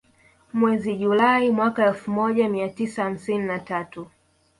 [0.53, 4.07] Mwezi Julai mwaka elfu moja mia tisa hamsini na tatu